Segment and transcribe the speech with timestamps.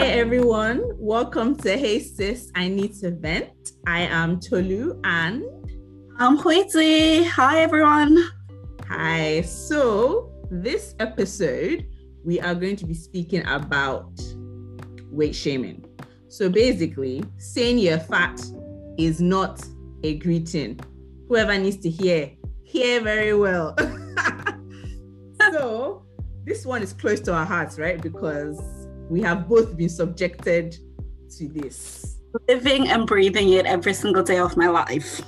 [0.00, 3.72] Hi everyone, welcome to Hey Sis, I Need to Vent.
[3.86, 5.44] I am Tolu and
[6.18, 7.26] I'm Huizi.
[7.26, 8.16] Hi everyone.
[8.88, 9.42] Hi.
[9.42, 11.86] So this episode
[12.24, 14.10] we are going to be speaking about
[15.10, 15.84] weight shaming.
[16.28, 18.40] So basically, saying you're fat
[18.96, 19.62] is not
[20.02, 20.80] a greeting.
[21.28, 22.30] Whoever needs to hear,
[22.64, 23.76] hear very well.
[25.52, 26.06] so
[26.46, 28.00] this one is close to our hearts, right?
[28.00, 28.79] Because
[29.10, 30.78] we have both been subjected
[31.36, 32.18] to this.
[32.48, 35.20] Living and breathing it every single day of my life.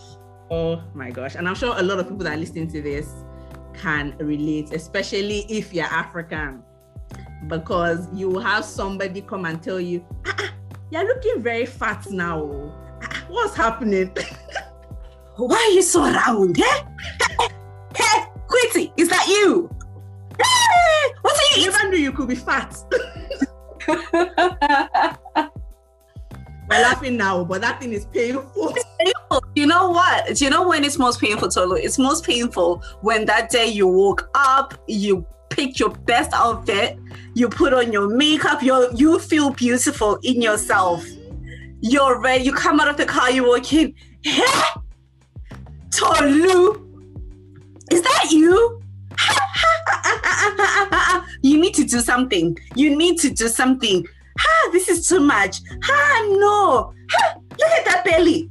[0.50, 1.34] Oh my gosh.
[1.34, 3.10] And I'm sure a lot of people that are listening to this
[3.74, 6.62] can relate, especially if you're African,
[7.48, 10.54] because you will have somebody come and tell you, ah, ah,
[10.90, 12.48] you're looking very fat now.
[13.02, 14.16] Ah, ah what's happening?
[15.36, 16.58] Why are you so round?
[16.58, 16.84] Eh?
[17.94, 19.68] Hey, Quitty, is that you?
[20.38, 21.64] Hey, what are you?
[21.64, 22.74] You never knew you could be fat.
[26.68, 28.74] We're laughing now, but that thing is painful.
[28.98, 29.44] painful.
[29.54, 30.36] You know what?
[30.36, 31.74] Do you know when it's most painful, Tolu?
[31.74, 36.98] It's most painful when that day you woke up, you picked your best outfit,
[37.34, 41.04] you put on your makeup, you you feel beautiful in yourself.
[41.80, 42.44] You're ready.
[42.44, 43.94] You come out of the car, you walk in.
[45.90, 46.88] Tolu,
[47.90, 48.80] is that you?
[51.42, 52.56] you need to do something.
[52.74, 54.06] You need to do something.
[54.38, 55.60] Ah, this is too much.
[55.84, 56.94] Ah, no.
[57.18, 58.50] Ah, look at that belly.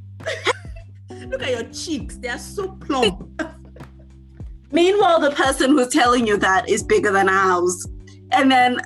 [1.28, 2.18] look at your cheeks.
[2.18, 3.42] They are so plump.
[4.72, 7.88] Meanwhile, the person who's telling you that is bigger than ours.
[8.32, 8.80] And then,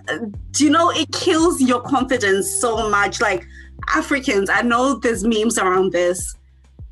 [0.51, 3.21] do you know, it kills your confidence so much.
[3.21, 3.45] Like
[3.93, 6.35] Africans, I know there's memes around this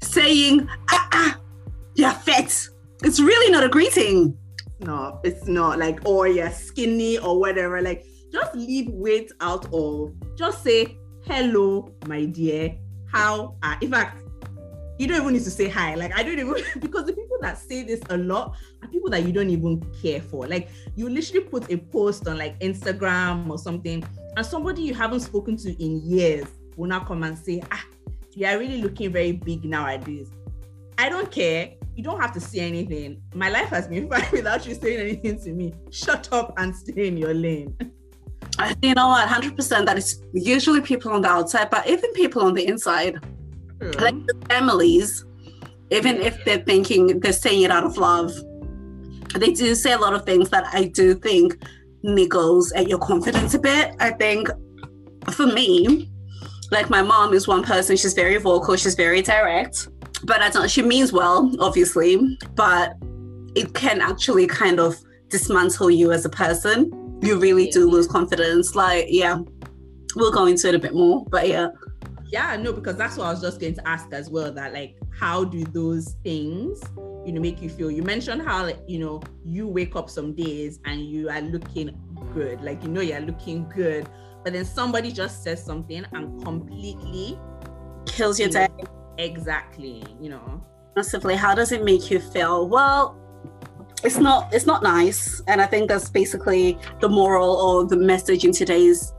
[0.02, 1.40] saying, ah, ah,
[1.96, 2.56] you're fat.
[3.04, 4.38] It's really not a greeting
[4.84, 7.82] no, it's not like, or you're skinny or whatever.
[7.82, 12.76] Like, just leave weight out of, just say, hello, my dear.
[13.12, 14.24] How are, in fact,
[14.98, 15.96] you don't even need to say hi.
[15.96, 19.24] Like, I don't even, because the people that say this a lot are people that
[19.26, 20.48] you don't even care for.
[20.48, 24.04] Like, you literally put a post on like Instagram or something,
[24.36, 26.46] and somebody you haven't spoken to in years
[26.76, 27.86] will now come and say, ah,
[28.34, 30.32] you are really looking very big nowadays.
[30.98, 33.22] I don't care you don't have to say anything.
[33.34, 35.74] My life has been fine without you saying anything to me.
[35.92, 37.76] Shut up and stay in your lane.
[38.60, 42.44] I, you know what, 100% that is usually people on the outside, but even people
[42.44, 43.16] on the inside,
[43.80, 44.02] mm.
[44.02, 45.26] like the families,
[45.92, 48.32] even if they're thinking they're saying it out of love,
[49.36, 51.58] they do say a lot of things that I do think
[52.06, 53.96] niggles at your confidence a bit.
[54.00, 54.50] I think
[55.32, 56.12] for me,
[56.70, 59.88] like my mom is one person, she's very vocal, she's very direct
[60.26, 62.96] but I don't, she means well, obviously, but
[63.56, 64.96] it can actually kind of
[65.30, 67.20] dismantle you as a person.
[67.22, 68.76] You really do lose confidence.
[68.76, 69.40] Like, yeah,
[70.16, 71.70] we'll go into it a bit more, but yeah.
[72.26, 74.52] Yeah, no, because that's what I was just going to ask as well.
[74.52, 76.82] That like, how do those things,
[77.26, 77.92] you know, make you feel?
[77.92, 81.96] You mentioned how like, you know, you wake up some days and you are looking
[82.34, 84.10] good, like you know you're looking good,
[84.44, 87.40] but then somebody just says something and completely
[88.08, 88.68] kills your day.
[89.18, 90.64] Exactly, you know.
[90.96, 91.36] Massively.
[91.36, 92.68] How does it make you feel?
[92.68, 93.18] Well,
[94.04, 95.42] it's not it's not nice.
[95.48, 99.14] And I think that's basically the moral or the message in today's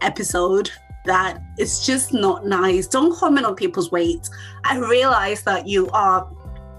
[0.00, 0.70] episode
[1.06, 2.86] that it's just not nice.
[2.86, 4.28] Don't comment on people's weight.
[4.64, 6.28] I realize that you are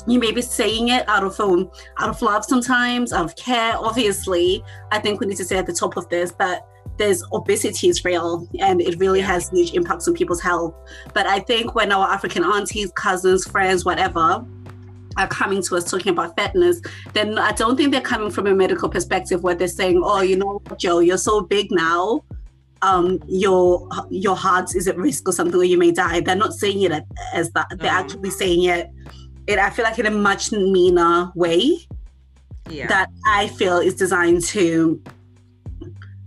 [0.06, 1.70] you may be saying it out of um,
[2.00, 3.76] out of love sometimes, out of care.
[3.78, 6.66] Obviously, I think we need to say at the top of this that
[6.98, 10.76] there's obesity is real and it really has huge impacts on people's health.
[11.14, 14.46] But I think when our African aunties, cousins, friends, whatever,
[15.18, 16.82] are coming to us talking about fatness,
[17.14, 20.38] then I don't think they're coming from a medical perspective where they're saying, "Oh, you
[20.38, 22.24] know, Joe, you're so big now,
[22.82, 26.54] um, your your heart is at risk or something, or you may die." They're not
[26.54, 27.04] saying it
[27.34, 27.68] as that.
[27.70, 28.04] They're mm.
[28.04, 28.90] actually saying it.
[29.48, 31.80] It I feel like in a much meaner way.
[32.70, 32.88] Yeah.
[32.88, 35.02] That I feel is designed to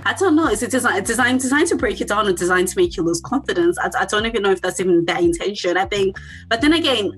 [0.04, 0.48] I don't know.
[0.48, 3.20] Is it design, designed designed to break it down or designed to make you lose
[3.20, 3.78] confidence?
[3.78, 5.76] I, I don't even know if that's even their intention.
[5.76, 6.16] I think,
[6.48, 7.12] but then again,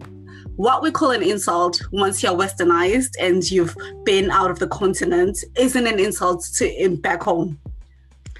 [0.56, 5.38] what we call an insult once you're westernized and you've been out of the continent
[5.56, 7.58] isn't an insult to in back home.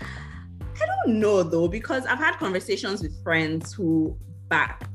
[0.00, 4.16] I don't know though, because I've had conversations with friends who
[4.48, 4.88] back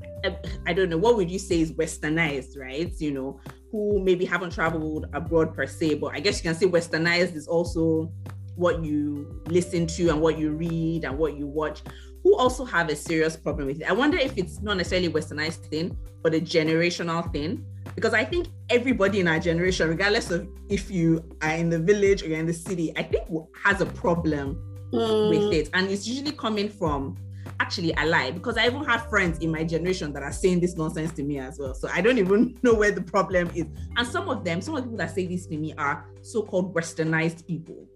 [0.65, 2.91] I don't know, what would you say is westernized, right?
[2.99, 3.39] You know,
[3.71, 7.47] who maybe haven't traveled abroad per se, but I guess you can say westernized is
[7.47, 8.11] also
[8.57, 11.81] what you listen to and what you read and what you watch
[12.23, 13.89] who also have a serious problem with it.
[13.89, 17.63] I wonder if it's not necessarily westernized thing, but a generational thing.
[17.95, 22.23] Because I think everybody in our generation, regardless of if you are in the village
[22.23, 23.29] or you're in the city, I think
[23.63, 24.61] has a problem
[24.91, 25.29] mm.
[25.29, 25.69] with it.
[25.73, 27.15] And it's usually coming from
[27.59, 30.75] actually I lie because I even have friends in my generation that are saying this
[30.75, 31.73] nonsense to me as well.
[31.73, 33.67] So I don't even know where the problem is.
[33.95, 36.75] And some of them, some of the people that say this to me are so-called
[36.75, 37.87] westernized people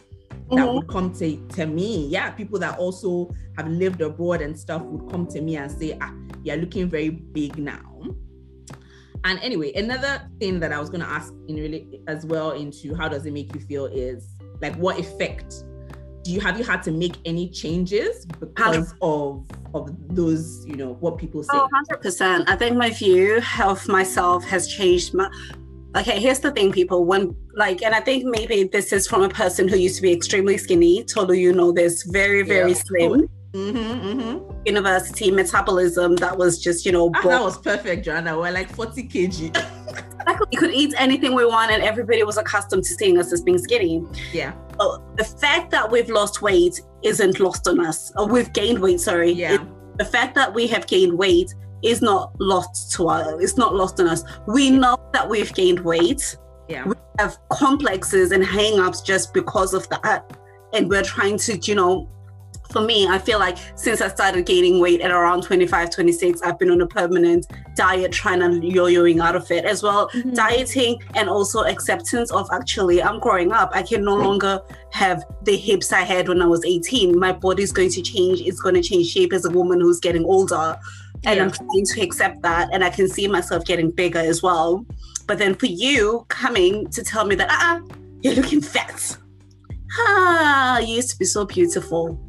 [0.51, 0.75] that mm-hmm.
[0.75, 2.07] would come to, to me.
[2.07, 5.97] Yeah, people that also have lived abroad and stuff would come to me and say,
[6.01, 6.13] ah,
[6.43, 8.01] you're looking very big now.
[9.23, 12.95] And anyway, another thing that I was going to ask in really as well into
[12.95, 15.63] how does it make you feel is like what effect
[16.23, 20.93] do you have you had to make any changes because of of those you know
[20.99, 25.27] what people say oh 100% i think my view of myself has changed my,
[25.95, 27.05] okay here's the thing people.
[27.05, 30.11] When like and i think maybe this is from a person who used to be
[30.11, 31.03] extremely skinny.
[31.03, 32.03] Tolu you know this.
[32.03, 32.77] Very very yeah.
[32.77, 33.29] slim.
[33.53, 34.65] mm-hmm, mm-hmm.
[34.65, 38.37] university metabolism that was just you know ah, that was perfect joanna.
[38.37, 39.67] We're like 40 kg.
[40.51, 43.57] We could eat anything we want and everybody was accustomed to seeing us as being
[43.57, 44.03] skinny.
[44.31, 44.53] Yeah.
[44.77, 48.11] But the fact that we've lost weight isn't lost on us.
[48.15, 49.31] Or we've gained weight sorry.
[49.31, 49.55] Yeah.
[49.55, 49.61] It,
[49.97, 51.53] the fact that we have gained weight
[51.83, 53.41] is not lost to us.
[53.41, 54.23] It's not lost on us.
[54.47, 56.37] We know that we've gained weight
[56.67, 60.37] yeah we have complexes and hang-ups just because of that
[60.73, 62.09] and we're trying to you know
[62.71, 66.57] for me, I feel like since I started gaining weight at around 25, 26, I've
[66.57, 70.09] been on a permanent diet trying to yo-yoing out of it as well.
[70.09, 70.33] Mm-hmm.
[70.33, 73.71] Dieting and also acceptance of actually I'm growing up.
[73.73, 74.61] I can no longer
[74.91, 77.17] have the hips I had when I was 18.
[77.19, 78.41] My body's going to change.
[78.41, 80.77] It's going to change shape as a woman who's getting older.
[81.25, 81.43] And yeah.
[81.43, 82.69] I'm trying to accept that.
[82.73, 84.85] And I can see myself getting bigger as well.
[85.27, 89.17] But then for you coming to tell me that, ah, uh-uh, you're looking fat.
[89.99, 92.19] Ah, you used to be so beautiful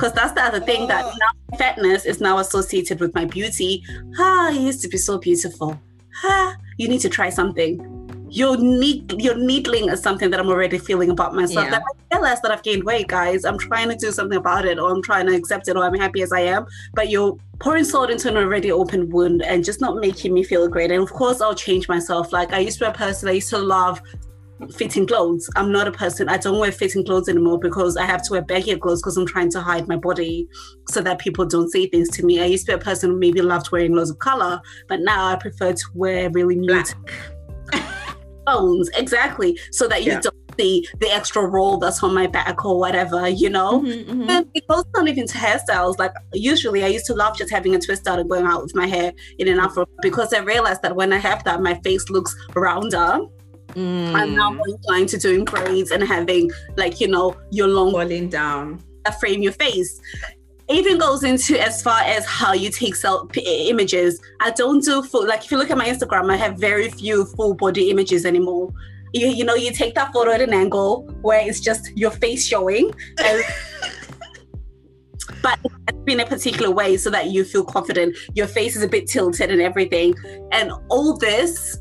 [0.00, 1.12] because that's the other thing that oh.
[1.20, 3.82] now fatness is now associated with my beauty.
[4.18, 5.78] Ah, you used to be so beautiful.
[6.24, 7.99] Ah, you need to try something.
[8.30, 11.64] Your need your needling is something that I'm already feeling about myself.
[11.64, 11.70] Yeah.
[11.70, 13.44] That I realize that I've gained weight, guys.
[13.44, 15.94] I'm trying to do something about it, or I'm trying to accept it, or I'm
[15.94, 16.66] happy as I am.
[16.94, 20.68] But you're pouring salt into an already open wound and just not making me feel
[20.68, 20.90] great.
[20.90, 22.32] And of course, I'll change myself.
[22.32, 24.00] Like I used to be a person I used to love
[24.74, 25.48] fitting clothes.
[25.56, 28.42] I'm not a person, I don't wear fitting clothes anymore because I have to wear
[28.42, 30.48] baggy clothes because I'm trying to hide my body
[30.88, 32.40] so that people don't say things to me.
[32.40, 35.26] I used to be a person who maybe loved wearing loads of color, but now
[35.26, 36.88] I prefer to wear really black
[38.52, 38.90] bones.
[38.96, 39.58] Exactly.
[39.72, 40.20] So that you yeah.
[40.20, 43.80] don't see the extra roll that's on my back or whatever, you know?
[43.80, 44.30] Mm-hmm, mm-hmm.
[44.30, 45.98] And it goes not even to hairstyles.
[45.98, 48.74] Like usually I used to love just having a twist out and going out with
[48.74, 52.08] my hair in an afro because I realized that when I have that, my face
[52.10, 53.20] looks rounder
[53.74, 54.14] Mm.
[54.14, 58.82] I'm now inclined to doing braids and having like you know your long falling down
[59.20, 60.00] frame your face
[60.70, 64.20] even goes into as far as how you take self images.
[64.40, 67.24] I don't do full like if you look at my Instagram, I have very few
[67.24, 68.72] full body images anymore.
[69.12, 72.46] You, you know, you take that photo at an angle where it's just your face
[72.46, 72.92] showing.
[73.18, 73.42] And,
[75.42, 75.58] but
[76.06, 78.16] in a particular way so that you feel confident.
[78.34, 80.14] Your face is a bit tilted and everything.
[80.52, 81.78] And all this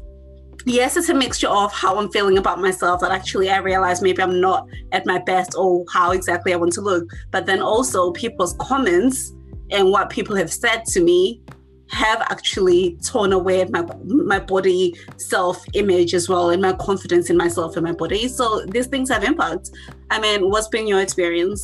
[0.69, 4.21] yes, it's a mixture of how I'm feeling about myself that actually I realize maybe
[4.21, 7.09] I'm not at my best or how exactly I want to look.
[7.31, 9.33] But then also people's comments
[9.71, 11.41] and what people have said to me
[11.89, 17.37] have actually torn away my my body self image as well and my confidence in
[17.37, 18.27] myself and my body.
[18.27, 19.71] So these things have impact.
[20.11, 21.61] I mean, what's been your experience?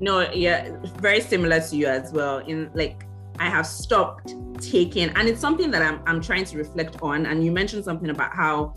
[0.00, 0.70] No, yeah,
[1.00, 2.38] very similar to you as well.
[2.38, 3.06] In like
[3.38, 7.26] I have stopped taking, and it's something that I'm, I'm trying to reflect on.
[7.26, 8.74] And you mentioned something about how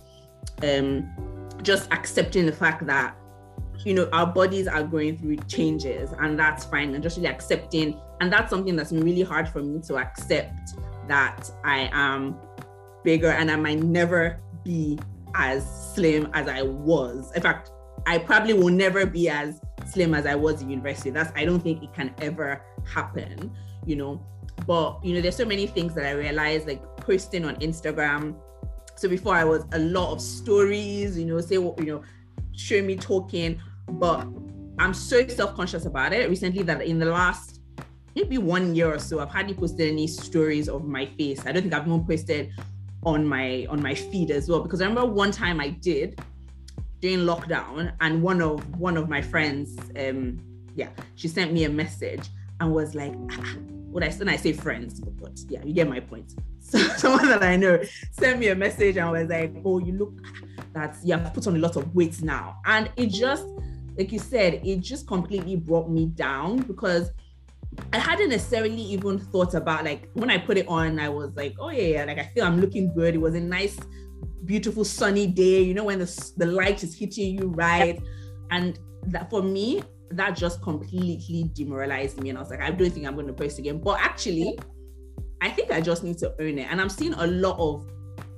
[0.64, 1.10] um,
[1.62, 3.16] just accepting the fact that,
[3.86, 6.94] you know, our bodies are going through changes and that's fine.
[6.94, 8.00] And just really accepting.
[8.20, 10.72] And that's something that's been really hard for me to accept
[11.08, 12.38] that I am
[13.04, 15.00] bigger and I might never be
[15.36, 17.32] as slim as I was.
[17.36, 17.72] In fact,
[18.06, 21.10] I probably will never be as slim as I was in university.
[21.10, 24.22] That's I don't think it can ever happen, you know.
[24.66, 28.36] But you know, there's so many things that I realized, like posting on Instagram.
[28.96, 32.02] So before I was a lot of stories, you know, say what you know,
[32.56, 34.28] show me talking, but
[34.78, 37.62] I'm so self-conscious about it recently that in the last
[38.16, 41.46] maybe one year or so, I've hardly posted any stories of my face.
[41.46, 42.52] I don't think I've even posted
[43.04, 46.20] on my on my feed as well because I remember one time I did
[47.00, 50.38] during lockdown and one of one of my friends um
[50.76, 52.28] yeah she sent me a message
[52.60, 53.56] and was like ah,
[53.92, 56.34] when I when I say friends, but yeah, you get my point.
[56.62, 57.82] So someone that I know
[58.12, 60.14] sent me a message and was like, "Oh, you look
[60.74, 63.46] that you have put on a lot of weight now," and it just,
[63.98, 67.10] like you said, it just completely brought me down because
[67.92, 71.56] I hadn't necessarily even thought about like when I put it on, I was like,
[71.60, 73.78] "Oh yeah, yeah like I feel I'm looking good." It was a nice,
[74.46, 78.00] beautiful sunny day, you know, when the the light is hitting you right,
[78.52, 78.78] and
[79.08, 79.82] that for me
[80.12, 82.30] that just completely demoralized me.
[82.30, 83.80] And I was like, I don't think I'm going to post again.
[83.80, 84.58] But actually,
[85.42, 86.68] I think I just need to own it.
[86.70, 87.90] And I'm seeing a lot of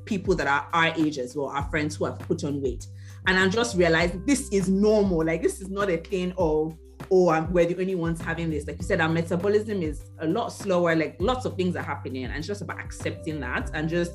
[0.06, 2.88] people that are our age as well, our friends who have put on weight.
[3.28, 5.24] And I'm just realizing this is normal.
[5.26, 6.78] Like, this is not a thing of,
[7.10, 8.68] oh, I'm, we're the only ones having this.
[8.68, 10.96] Like you said, our metabolism is a lot slower.
[10.96, 12.26] Like, lots of things are happening.
[12.26, 14.14] And it's just about accepting that and just,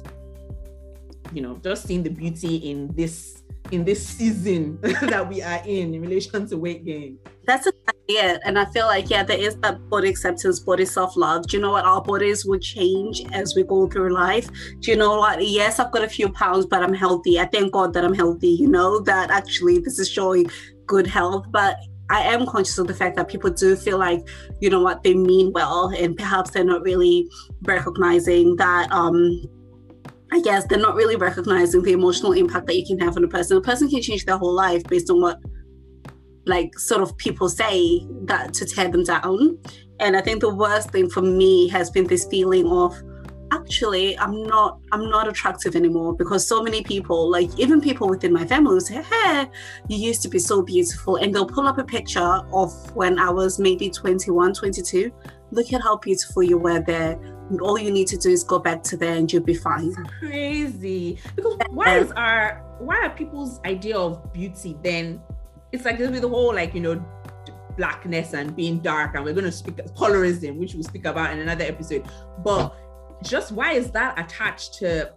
[1.32, 3.42] you know, just seeing the beauty in this
[3.72, 7.18] in this season that we are in in relation to weight gain.
[7.46, 7.66] That's
[8.08, 8.40] it.
[8.44, 11.46] And I feel like, yeah, there is that body acceptance, body self love.
[11.46, 11.84] Do you know what?
[11.84, 14.48] Our bodies will change as we go through life.
[14.80, 15.46] Do you know what?
[15.46, 17.38] Yes, I've got a few pounds, but I'm healthy.
[17.38, 20.50] I thank God that I'm healthy, you know, that actually this is showing
[20.86, 21.46] good health.
[21.50, 21.76] But
[22.10, 24.26] I am conscious of the fact that people do feel like,
[24.60, 27.28] you know what, they mean well, and perhaps they're not really
[27.62, 29.42] recognizing that um
[30.36, 33.28] I guess they're not really recognizing the emotional impact that you can have on a
[33.28, 33.56] person.
[33.56, 35.40] A person can change their whole life based on what
[36.44, 39.58] like sort of people say that to tear them down.
[39.98, 42.94] And I think the worst thing for me has been this feeling of
[43.50, 48.34] actually I'm not I'm not attractive anymore because so many people, like even people within
[48.34, 49.46] my family will say, Hey,
[49.88, 51.16] you used to be so beautiful.
[51.16, 55.10] And they'll pull up a picture of when I was maybe 21, 22.
[55.50, 57.18] Look at how beautiful you were there
[57.60, 59.94] all you need to do is go back to there and you'll be fine.
[60.18, 61.18] crazy.
[61.34, 65.20] Because why is our why are people's idea of beauty then?
[65.72, 67.04] It's like there's the whole like you know
[67.76, 71.40] blackness and being dark, and we're going to speak colorism, which we'll speak about in
[71.40, 72.06] another episode.
[72.42, 72.74] But
[73.22, 75.12] just why is that attached to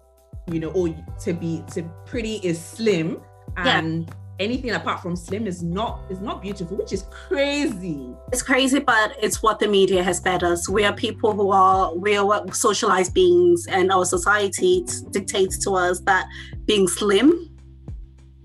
[0.52, 0.90] you know, or
[1.22, 3.22] to be to pretty is slim
[3.58, 8.14] and yeah anything apart from slim is not is not beautiful which is crazy.
[8.32, 10.70] It's crazy but it's what the media has fed us.
[10.70, 16.00] We are people who are we are socialized beings and our society dictates to us
[16.02, 16.28] that
[16.66, 17.50] being slim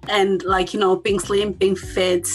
[0.08, 2.28] and like you know being slim being fit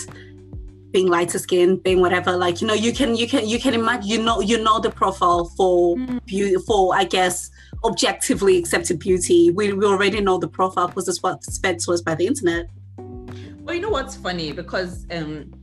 [0.91, 4.09] being lighter skin being whatever like you know you can you can you can imagine
[4.09, 6.25] you know you know the profile for mm.
[6.25, 7.51] beauty for i guess
[7.83, 9.51] objectively accepted beauty.
[9.51, 12.69] We, we already know the profile because it's what's fed to us by the internet
[13.69, 14.51] well, you know what's funny?
[14.51, 15.53] Because um,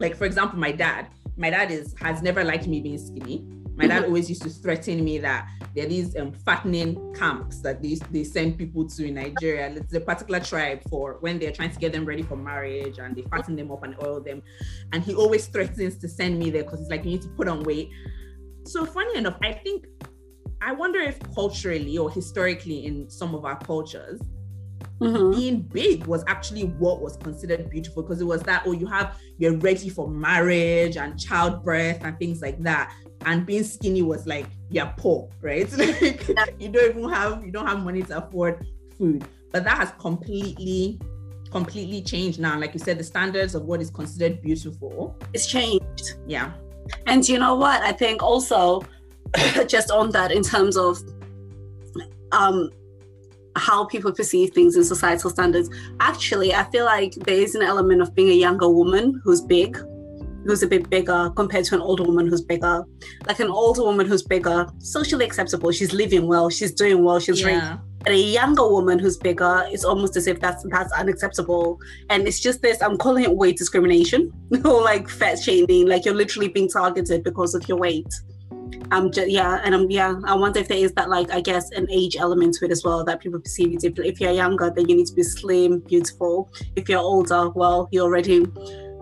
[0.00, 3.46] like for example, my dad, my dad is has never liked me being skinny.
[3.76, 4.06] My dad mm-hmm.
[4.06, 8.24] always used to threaten me that there are these um, fattening camps that they, they
[8.24, 9.70] send people to in Nigeria.
[9.76, 13.14] It's a particular tribe for when they're trying to get them ready for marriage and
[13.14, 14.42] they fatten them up and oil them.
[14.92, 17.46] And he always threatens to send me there because it's like you need to put
[17.46, 17.90] on weight.
[18.64, 19.86] So funny enough, I think
[20.60, 24.20] I wonder if culturally or historically in some of our cultures,
[25.02, 25.38] mm-hmm.
[25.38, 29.18] being big was actually what was considered beautiful because it was that oh you have
[29.38, 32.92] you're ready for marriage and childbirth and things like that.
[33.24, 35.70] And being skinny was like you're poor right?
[35.78, 38.66] Like you don't even have you don't have money to afford
[38.98, 39.24] food.
[39.50, 40.98] But that has completely
[41.50, 42.58] completely changed now.
[42.58, 45.16] Like you said the standards of what is considered beautiful.
[45.32, 46.14] It's changed.
[46.26, 46.52] Yeah.
[47.06, 47.82] And you know what?
[47.82, 48.82] I think also
[49.68, 50.98] just on that in terms of
[52.32, 52.70] um
[53.56, 55.68] how people perceive things in societal standards.
[56.00, 59.76] Actually, I feel like there is an element of being a younger woman who's big,
[60.44, 62.84] who's a bit bigger compared to an older woman who's bigger.
[63.26, 65.70] Like an older woman who's bigger, socially acceptable.
[65.72, 67.78] She's living well, she's doing well, she's yeah.
[68.04, 71.78] And a younger woman who's bigger, it's almost as if that's that's unacceptable.
[72.10, 74.32] And it's just this, I'm calling it weight discrimination
[74.64, 75.86] or like fat shaming.
[75.86, 78.12] Like you're literally being targeted because of your weight
[78.90, 81.70] um just, yeah and um yeah i wonder if there is that like i guess
[81.72, 84.08] an age element to it as well that people perceive you differently.
[84.08, 86.50] If you're younger then you need to be slim beautiful.
[86.76, 88.46] If you're older well you're already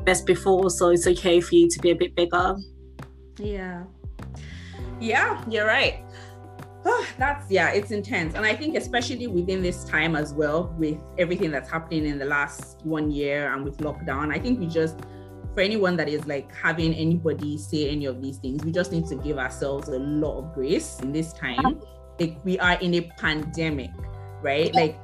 [0.04, 2.56] best before so it's okay for you to be a bit bigger.
[3.38, 3.84] Yeah.
[5.00, 6.04] Yeah you're right.
[6.84, 8.34] Oh, that's yeah it's intense.
[8.34, 12.24] And i think especially within this time as well with everything that's happening in the
[12.24, 15.00] last one year and with lockdown i think we just
[15.54, 19.06] for anyone that is like having anybody say any of these things, we just need
[19.06, 21.80] to give ourselves a lot of grace in this time.
[22.18, 23.90] Like we are in a pandemic,
[24.42, 24.72] right?
[24.74, 24.98] Like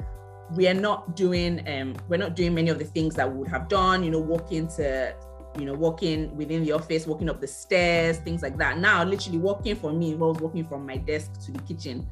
[0.55, 3.49] we are not doing um we're not doing many of the things that we would
[3.49, 5.15] have done, you know, walking to
[5.59, 8.79] you know, walking within the office, walking up the stairs, things like that.
[8.79, 12.07] Now, literally walking for me involves walking from my desk to the kitchen.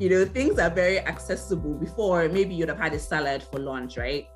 [0.00, 1.74] You know, things are very accessible.
[1.74, 4.28] Before, maybe you'd have had a salad for lunch, right?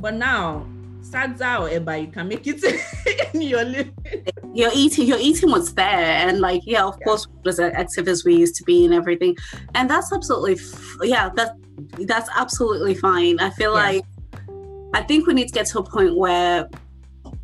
[0.00, 0.66] But now
[1.04, 2.62] sadza or eba, eh, you can make it
[3.34, 3.94] in your living.
[4.52, 7.04] You're eating, you're eating what's there, and like, yeah, of yeah.
[7.04, 9.36] course, as active as we used to be and everything,
[9.74, 10.56] and that's absolutely,
[11.02, 11.52] yeah, that
[11.98, 13.38] that's absolutely fine.
[13.40, 13.82] I feel yeah.
[13.82, 14.04] like,
[14.94, 16.68] I think we need to get to a point where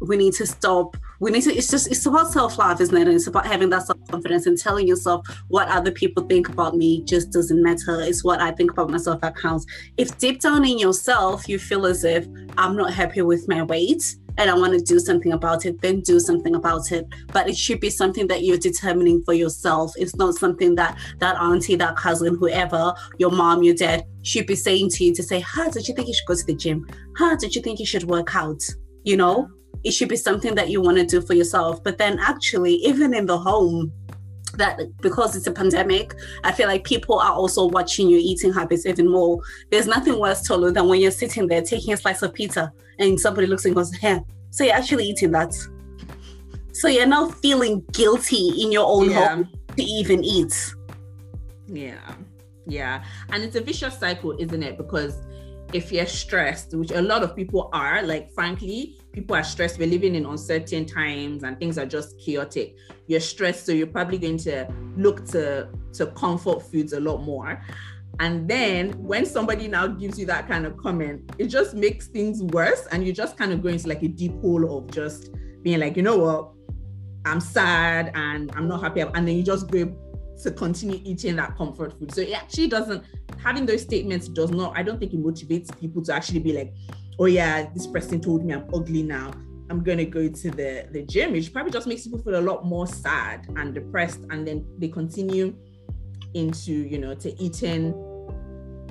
[0.01, 0.97] we need to stop.
[1.21, 1.55] We need to.
[1.55, 1.91] It's just.
[1.91, 3.07] It's about self love, isn't it?
[3.07, 6.77] And it's about having that self confidence and telling yourself what other people think about
[6.77, 8.01] me just doesn't matter.
[8.01, 9.67] It's what I think about myself that counts.
[9.97, 12.27] If deep down in yourself you feel as if
[12.59, 16.01] I'm not happy with my weight and I want to do something about it, then
[16.01, 17.07] do something about it.
[17.33, 19.93] But it should be something that you're determining for yourself.
[19.97, 24.55] It's not something that that auntie, that cousin, whoever, your mom, your dad should be
[24.55, 26.87] saying to you to say, How did you think you should go to the gym?
[27.17, 28.63] How did you think you should work out?
[29.05, 29.49] You know,
[29.85, 31.83] it should be something that you want to do for yourself.
[31.83, 33.93] But then actually, even in the home,
[34.61, 36.15] that because it's a pandemic,
[36.45, 39.41] I feel like people are also watching your eating habits even more.
[39.71, 43.19] There's nothing worse, Tolu, than when you're sitting there taking a slice of pizza and
[43.19, 45.53] somebody looks and goes, Hey, so you're actually eating that.
[46.73, 49.29] So you're now feeling guilty in your own yeah.
[49.29, 50.55] home to even eat.
[51.67, 52.15] Yeah.
[52.67, 53.05] Yeah.
[53.31, 54.77] And it's a vicious cycle, isn't it?
[54.77, 55.19] Because
[55.73, 59.79] if you're stressed, which a lot of people are, like frankly, people are stressed.
[59.79, 62.77] We're living in uncertain times and things are just chaotic.
[63.07, 67.63] You're stressed, so you're probably going to look to to comfort foods a lot more.
[68.19, 72.43] And then when somebody now gives you that kind of comment, it just makes things
[72.43, 72.87] worse.
[72.93, 75.31] And you just kind of go into like a deep hole of just
[75.63, 76.51] being like, you know what,
[77.25, 79.01] I'm sad and I'm not happy.
[79.01, 79.97] And then you just go
[80.43, 82.13] to continue eating that comfort food.
[82.13, 83.05] So it actually doesn't,
[83.43, 86.75] having those statements does not, I don't think it motivates people to actually be like,
[87.21, 89.31] oh yeah, this person told me I'm ugly now.
[89.69, 92.65] I'm gonna go to the, the gym, which probably just makes people feel a lot
[92.65, 94.21] more sad and depressed.
[94.31, 95.55] And then they continue
[96.35, 97.93] into, you know, to eating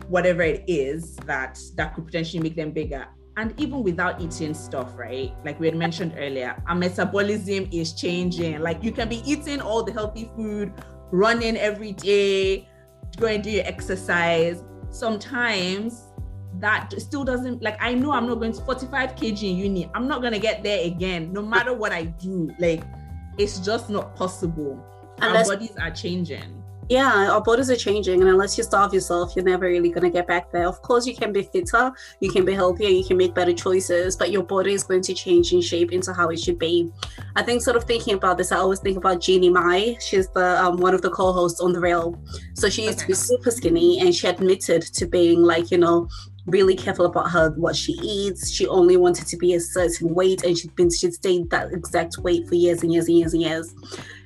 [0.07, 3.07] whatever it is that that could potentially make them bigger.
[3.36, 5.33] And even without eating stuff, right?
[5.43, 8.59] Like we had mentioned earlier, our metabolism is changing.
[8.59, 10.71] Like you can be eating all the healthy food,
[11.12, 12.69] running every day,
[13.17, 14.63] going and do your exercise.
[14.91, 16.09] Sometimes
[16.60, 19.89] that still doesn't like I know I'm not going to 45 kg in uni.
[19.94, 22.51] I'm not gonna get there again, no matter what I do.
[22.60, 22.84] Like
[23.38, 24.84] it's just not possible.
[25.22, 29.34] Unless, Our bodies are changing yeah, our bodies are changing, and unless you starve yourself,
[29.36, 30.68] you're never really going to get back there.
[30.68, 34.16] Of course, you can be fitter, you can be healthier, you can make better choices,
[34.16, 36.92] but your body is going to change in shape into how it should be.
[37.36, 39.98] I think, sort of thinking about this, I always think about Jeannie Mai.
[40.02, 42.19] She's the um, one of the co-hosts on the Real.
[42.56, 43.02] So she used okay.
[43.04, 46.08] to be super skinny, and she admitted to being like, you know,
[46.45, 48.52] really careful about her what she eats.
[48.52, 52.17] She only wanted to be a certain weight, and she'd been she'd stayed that exact
[52.17, 53.73] weight for years and years and years and years.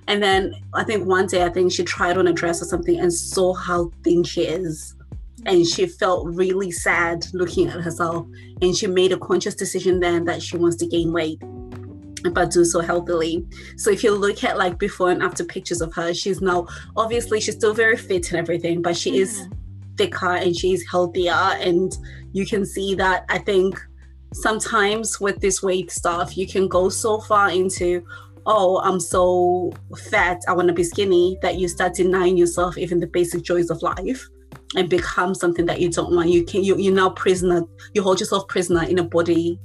[0.08, 3.00] And then I think one day I think she tried on a dress or something
[3.00, 4.96] and saw how thin she is.
[5.46, 8.28] And she felt really sad looking at herself.
[8.62, 11.42] And she made a conscious decision then that she wants to gain weight
[12.32, 13.46] but do so healthily.
[13.76, 17.42] So if you look at like before and after pictures of her, she's now obviously
[17.42, 19.54] she's still very fit and everything, but she is mm-hmm.
[19.98, 21.32] Thicker and she's healthier.
[21.32, 21.96] And
[22.32, 23.80] you can see that I think
[24.34, 28.04] sometimes with this weight stuff, you can go so far into,
[28.46, 29.72] oh, I'm so
[30.10, 33.70] fat, I want to be skinny, that you start denying yourself even the basic joys
[33.70, 34.28] of life
[34.76, 36.30] and become something that you don't want.
[36.30, 39.60] You can you you're now prisoner, you hold yourself prisoner in a body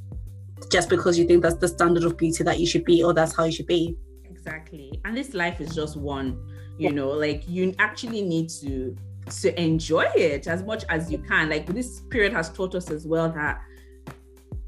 [0.71, 3.35] just because you think that's the standard of beauty that you should be or that's
[3.35, 3.97] how you should be.
[4.25, 5.01] Exactly.
[5.05, 6.39] And this life is just one,
[6.79, 8.97] you know, like you actually need to
[9.31, 11.49] to enjoy it as much as you can.
[11.49, 13.61] Like this period has taught us as well that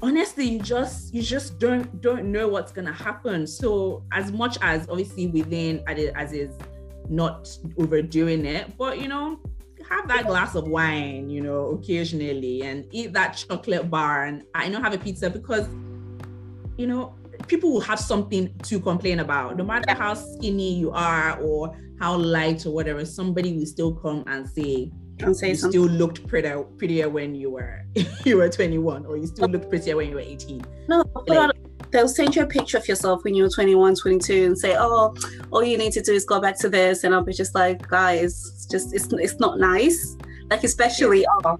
[0.01, 3.45] honestly you just you just don't don't know what's gonna happen.
[3.47, 6.55] So as much as obviously within as is
[7.09, 9.37] not overdoing it but you know
[9.89, 14.25] have that glass of wine you know occasionally and eat that chocolate bar.
[14.25, 15.67] And i know have a pizza because
[16.77, 17.15] you know
[17.47, 19.57] people will have something to complain about.
[19.57, 24.23] No matter how skinny you are or how light or whatever somebody will still come
[24.25, 25.81] and say and say you something.
[25.81, 27.85] still looked prettier prettier when you were
[28.25, 31.55] you were 21 or you still looked prettier when you were 18 no like,
[31.91, 35.15] they'll send you a picture of yourself when you were 21 22 and say oh
[35.51, 37.87] all you need to do is go back to this and i'll be just like
[37.87, 40.17] guys it's just it's, it's not nice.
[40.49, 41.57] Like especially oh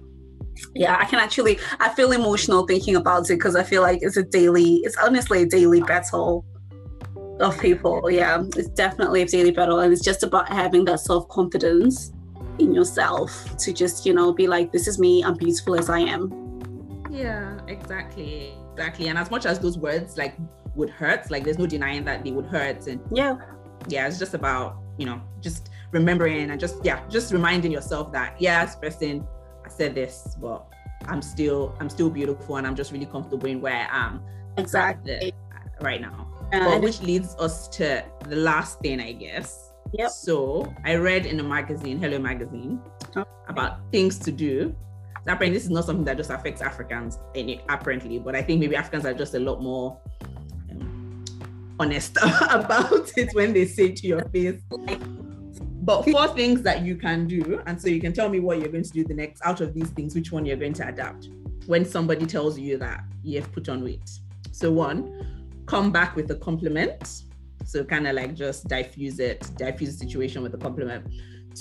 [0.74, 4.18] yeah i can actually i feel emotional thinking about it because i feel like it's
[4.18, 6.44] a daily it's honestly a daily battle
[7.40, 12.12] of people yeah it's definitely a daily battle and it's just about having that self-confidence
[12.58, 16.00] in yourself to just, you know, be like, this is me, I'm beautiful as I
[16.00, 16.30] am.
[17.10, 18.54] Yeah, exactly.
[18.72, 19.08] Exactly.
[19.08, 20.34] And as much as those words like
[20.74, 22.86] would hurt, like there's no denying that they would hurt.
[22.86, 23.36] And yeah.
[23.88, 28.40] Yeah, it's just about, you know, just remembering and just yeah, just reminding yourself that,
[28.40, 29.26] yeah, this person,
[29.64, 30.66] I said this, but
[31.06, 34.22] I'm still I'm still beautiful and I'm just really comfortable in where I am.
[34.56, 35.32] Exactly.
[35.80, 36.31] Right now.
[36.52, 40.10] But which leads us to the last thing, I guess Yep.
[40.10, 42.80] So I read in a magazine, Hello Magazine,
[43.14, 43.28] okay.
[43.48, 44.74] about things to do.
[45.22, 47.18] apparently, this is not something that just affects Africans,
[47.68, 50.00] apparently, but I think maybe Africans are just a lot more
[50.70, 51.24] um,
[51.78, 52.16] honest
[52.50, 54.60] about it when they say to your face.
[55.82, 58.68] But four things that you can do, and so you can tell me what you're
[58.68, 61.28] going to do the next out of these things, which one you're going to adapt
[61.66, 64.10] when somebody tells you that you've put on weight.
[64.52, 65.41] So one,
[65.72, 67.22] come back with a compliment.
[67.64, 71.06] So kind of like just diffuse it, diffuse the situation with a compliment.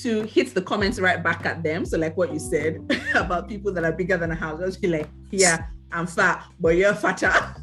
[0.03, 1.85] To hit the comments right back at them.
[1.85, 2.79] So like what you said
[3.15, 6.75] about people that are bigger than a house, just be like, yeah, I'm fat, but
[6.75, 7.31] you're fatter.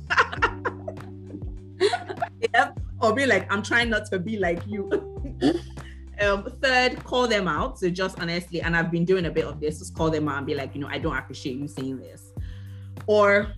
[2.55, 2.81] yep.
[3.03, 4.89] Or be like, I'm trying not to be like you.
[6.23, 7.79] um, third, call them out.
[7.79, 10.39] So just honestly, and I've been doing a bit of this, just call them out
[10.39, 12.33] and be like, you know, I don't appreciate you saying this.
[13.07, 13.53] Or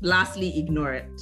[0.00, 1.20] lastly, ignore it.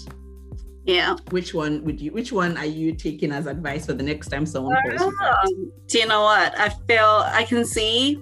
[0.88, 1.16] Yeah.
[1.32, 2.12] Which one would you?
[2.12, 5.26] Which one are you taking as advice for the next time someone calls you?
[5.26, 6.58] Um, do you know what?
[6.58, 8.18] I feel I can see.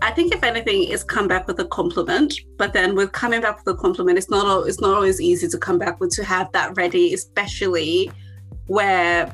[0.00, 2.32] I think if anything, is come back with a compliment.
[2.56, 5.58] But then with coming back with a compliment, it's not it's not always easy to
[5.58, 8.10] come back with to have that ready, especially
[8.68, 9.30] where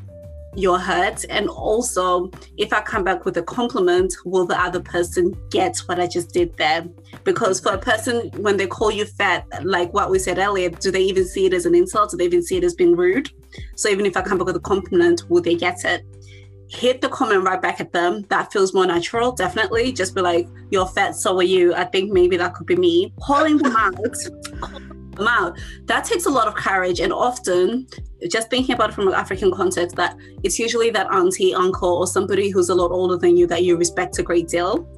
[0.56, 1.24] you're hurt.
[1.28, 6.00] And also, if I come back with a compliment, will the other person get what
[6.00, 6.86] I just did there?
[7.24, 10.90] Because for a person, when they call you fat, like what we said earlier, do
[10.90, 12.10] they even see it as an insult?
[12.10, 13.30] Do they even see it as being rude?
[13.76, 16.04] So even if I come back with a compliment, will they get it?
[16.68, 18.22] Hit the comment right back at them.
[18.30, 19.92] That feels more natural, definitely.
[19.92, 21.74] Just be like, you're fat, so are you.
[21.74, 23.12] I think maybe that could be me.
[23.20, 23.94] Calling them out
[25.16, 25.58] them out.
[25.84, 27.86] That takes a lot of courage, and often,
[28.30, 32.06] just thinking about it from an African context, that it's usually that auntie, uncle, or
[32.06, 34.88] somebody who's a lot older than you that you respect a great deal,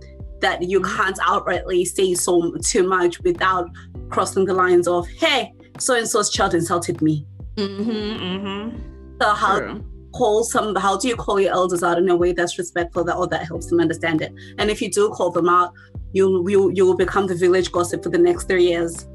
[0.40, 0.96] that you mm-hmm.
[0.96, 3.68] can't outrightly say so too much without
[4.10, 7.26] crossing the lines of, "Hey, so and so's child insulted me."
[7.56, 9.18] Mm-hmm, mm-hmm.
[9.20, 9.58] So how?
[9.58, 9.84] True
[10.16, 13.16] call some how do you call your elders out in a way that's respectful that
[13.16, 15.72] or that helps them understand it and if you do call them out
[16.12, 19.06] you'll you, you will become the village gossip for the next three years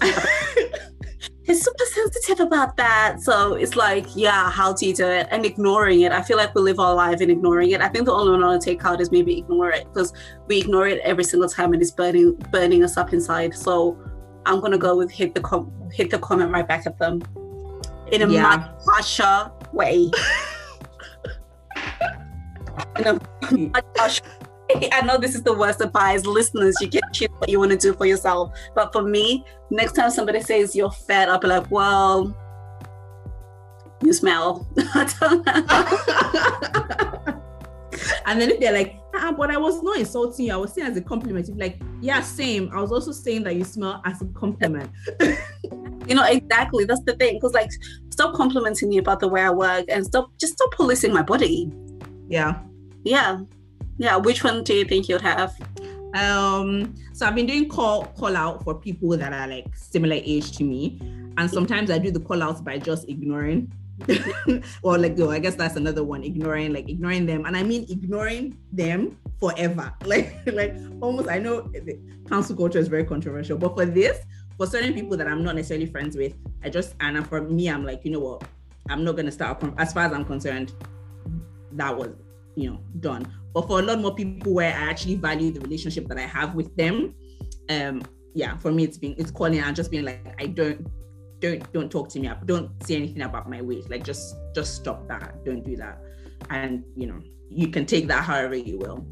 [1.44, 3.20] He's super sensitive about that.
[3.20, 5.26] So it's like, yeah, how do you do it?
[5.32, 6.12] And ignoring it.
[6.12, 7.80] I feel like we live our life in ignoring it.
[7.80, 10.12] I think the only one I want to take out is maybe ignore it because
[10.46, 13.54] we ignore it every single time and it's burning burning us up inside.
[13.54, 13.98] So
[14.46, 17.20] I'm gonna go with hit the com- hit the comment right back at them
[18.12, 18.42] in a yeah.
[18.42, 20.10] much harsher way.
[22.98, 23.14] in a
[23.68, 24.22] much harsher
[24.92, 26.24] I know this is the worst advice.
[26.24, 28.52] Listeners, you can choose what you want to do for yourself.
[28.74, 32.36] But for me, next time somebody says you're fat, I'll be like, well,
[34.02, 34.66] you smell.
[38.26, 40.88] and then if they're like, ah, but I was not insulting you, I was saying
[40.88, 41.48] as a compliment.
[41.48, 42.70] If like, yeah, same.
[42.72, 44.90] I was also saying that you smell as a compliment.
[46.06, 46.84] you know, exactly.
[46.84, 47.34] That's the thing.
[47.34, 47.70] Because like,
[48.10, 51.70] stop complimenting me about the way I work and stop just stop policing my body.
[52.28, 52.60] Yeah.
[53.04, 53.40] Yeah.
[54.02, 55.54] Yeah, which one do you think you'd have?
[56.14, 60.56] Um, so I've been doing call call out for people that are like similar age
[60.56, 60.98] to me,
[61.36, 63.72] and sometimes I do the call outs by just ignoring.
[64.82, 67.44] or like I guess that's another one, ignoring, like ignoring them.
[67.44, 69.94] And I mean ignoring them forever.
[70.04, 71.96] Like like almost I know the
[72.28, 74.18] cancel culture is very controversial, but for this,
[74.56, 76.34] for certain people that I'm not necessarily friends with,
[76.64, 78.42] I just and for me, I'm like, you know what,
[78.88, 80.72] I'm not gonna start as far as I'm concerned,
[81.70, 82.08] that was
[82.56, 86.08] you know done but for a lot more people where I actually value the relationship
[86.08, 87.14] that I have with them,
[87.68, 88.02] um,
[88.34, 90.86] yeah, for me it's been it's calling and just being like, I don't
[91.40, 93.90] don't don't talk to me up, don't say anything about my weight.
[93.90, 95.44] Like just just stop that.
[95.44, 95.98] Don't do that.
[96.48, 99.06] And you know, you can take that however you will.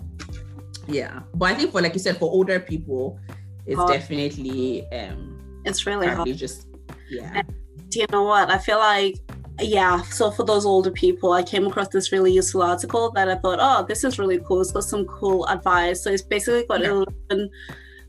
[0.89, 1.21] Yeah.
[1.35, 3.21] But I think for like you said, for older people,
[3.67, 3.93] it's hard.
[3.93, 6.35] definitely um it's really hard.
[6.35, 6.67] Just
[7.11, 7.31] yeah.
[7.35, 7.55] And
[7.91, 8.51] do you know what?
[8.51, 9.17] I feel like
[9.63, 13.37] yeah, so for those older people, I came across this really useful article that I
[13.37, 14.61] thought, oh, this is really cool.
[14.61, 16.03] It's got some cool advice.
[16.03, 17.05] So it's basically got yeah.
[17.31, 17.51] 11.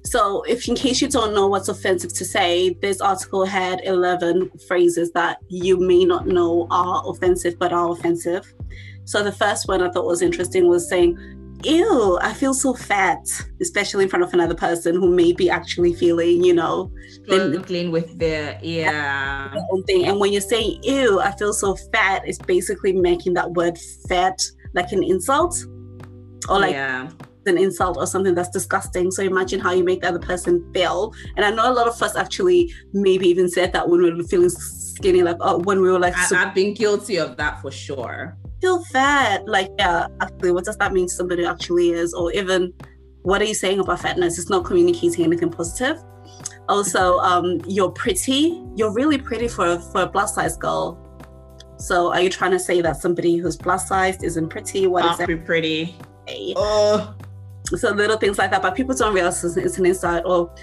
[0.04, 4.50] So, if in case you don't know what's offensive to say, this article had 11
[4.68, 8.52] phrases that you may not know are offensive, but are offensive.
[9.06, 11.18] So, the first one I thought was interesting was saying,
[11.66, 13.20] ew, I feel so fat,
[13.62, 16.92] especially in front of another person who may be actually feeling, you know,
[17.24, 20.06] struggling with their yeah own thing.
[20.06, 24.42] And when you're saying ew, I feel so fat, it's basically making that word fat
[24.74, 25.56] like an insult
[26.50, 27.10] or like yeah.
[27.46, 29.12] An insult or something that's disgusting.
[29.12, 31.14] So imagine how you make the other person feel.
[31.36, 34.24] And I know a lot of us actually maybe even said that when we were
[34.24, 36.16] feeling skinny, like oh, when we were like.
[36.16, 39.48] I, have been guilty of that for sure feel fat.
[39.48, 42.14] Like, yeah, actually, what does that mean somebody actually is?
[42.14, 42.74] Or even,
[43.24, 44.40] what are you saying about fatness?
[44.40, 46.02] It's not communicating anything positive.
[46.70, 48.64] Also, um, you're pretty.
[48.76, 51.08] You're really pretty for, for a plus size girl.
[51.78, 54.88] So, are you trying to say that somebody who's plus sized isn't pretty?
[54.88, 55.46] What is that?
[55.46, 55.96] pretty.
[56.56, 57.16] Oh.
[57.78, 60.24] So little things like that, but people don't realize it's an inside.
[60.26, 60.54] Or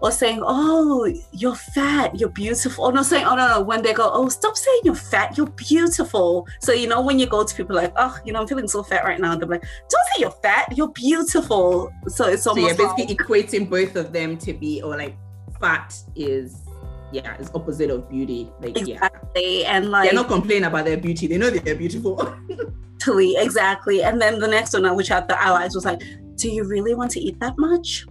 [0.00, 3.94] or saying, "Oh, you're fat, you're beautiful," or not saying, "Oh no, no," when they
[3.94, 7.54] go, "Oh, stop saying you're fat, you're beautiful." So you know when you go to
[7.54, 10.20] people like, "Oh, you know, I'm feeling so fat right now," they're like, "Don't say
[10.20, 14.36] you're fat, you're beautiful." So it's almost so you're basically like, equating both of them
[14.38, 15.16] to be, or like,
[15.58, 16.64] fat is
[17.12, 18.50] yeah, it's opposite of beauty.
[18.60, 19.76] Like exactly, yeah.
[19.76, 22.16] and like they're not complaining about their beauty; they know they're beautiful.
[22.98, 24.02] totally, exactly.
[24.02, 26.02] And then the next one, which had the allies, was like,
[26.44, 28.06] "Do you really want to eat that much?"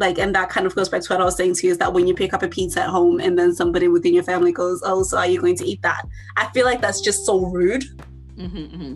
[0.00, 1.78] like and that kind of goes back to what i was saying to you is
[1.78, 4.52] that when you pick up a pizza at home and then somebody within your family
[4.52, 6.02] goes oh so are you going to eat that?
[6.36, 7.84] I feel like that's just so rude.
[8.36, 8.94] Mm-hmm, mm-hmm.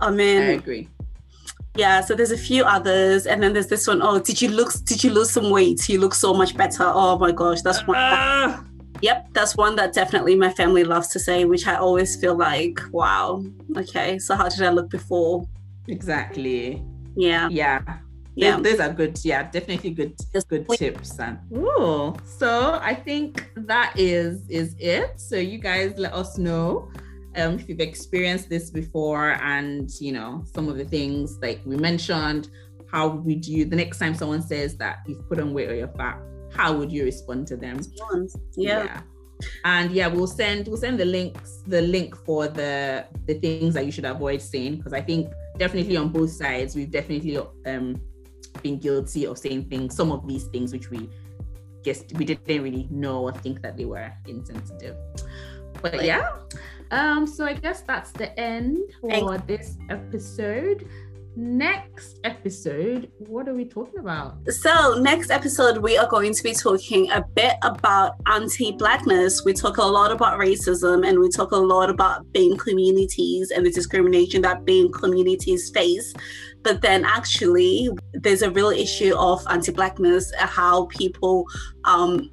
[0.00, 0.88] i mean i agree.
[1.76, 4.72] yeah so there's a few others and then there's this one oh did you look
[4.84, 5.88] did you lose some weight?
[5.88, 6.84] You look so much better.
[6.84, 8.62] Oh my gosh that's one uh,
[9.02, 12.80] yep that's one that definitely my family loves to say which i always feel like
[12.92, 13.44] wow
[13.76, 15.46] okay so how did i look before?
[15.88, 16.82] Exactly
[17.16, 17.48] yeah.
[17.50, 17.82] Yeah.
[18.34, 18.60] Yeah.
[18.60, 20.14] those are good yeah definitely good
[20.48, 22.14] good tips and Ooh.
[22.26, 25.18] so i think that is is it.
[25.18, 26.90] So you guys let us know
[27.36, 31.76] um, if you've experienced this before and you know some of the things like we
[31.76, 32.50] mentioned
[32.92, 35.88] how would you the next time someone says that you've put on weight or you're
[35.88, 36.20] fat
[36.56, 37.80] how would you respond to them?
[38.56, 38.84] Yeah.
[38.84, 39.00] yeah.
[39.64, 43.84] And yeah we'll send we'll send the links the link for the the things that
[43.84, 48.00] you should avoid saying because i think definitely on both sides we've definitely um
[48.62, 51.08] been guilty of saying things, some of these things which we
[51.84, 54.96] just we didn't really know or think that they were insensitive.
[55.82, 56.30] But yeah.
[56.90, 60.88] Um, so I guess that's the end for this episode
[61.36, 64.36] next episode, what are we talking about?
[64.50, 69.44] So, next episode, we are going to be talking a bit about anti Blackness.
[69.44, 73.64] We talk a lot about racism and we talk a lot about BAME communities and
[73.64, 76.14] the discrimination that BAME communities face.
[76.62, 81.44] But then, actually, there's a real issue of anti Blackness, how people
[81.84, 82.30] um,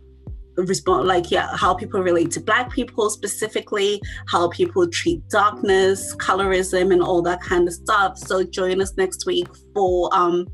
[0.55, 6.91] respond like yeah how people relate to black people specifically how people treat darkness colorism
[6.93, 8.17] and all that kind of stuff.
[8.17, 10.47] So join us next week for um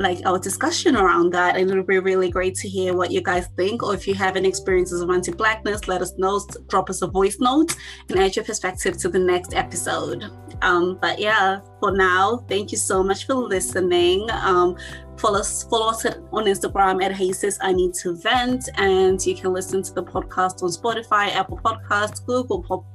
[0.00, 3.46] like our discussion around that and it'll be really great to hear what you guys
[3.56, 6.40] think or if you have any experiences of anti-blackness let us know.
[6.68, 7.76] Drop us a voice note
[8.08, 10.24] and add your perspective to the next episode.
[10.62, 14.28] Um, but yeah for now thank you so much for listening.
[14.30, 14.76] Um,
[15.18, 19.52] follow us follow us on instagram at hey i need to vent and you can
[19.52, 22.86] listen to the podcast on spotify apple podcasts google pop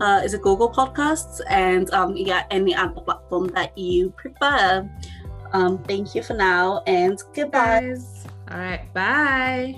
[0.00, 1.40] uh, is it google podcasts?
[1.48, 4.88] And um, yeah any other platform that you prefer
[5.56, 7.96] um, thank you for now and goodbye.
[8.50, 8.92] All right.
[8.92, 9.74] Bye.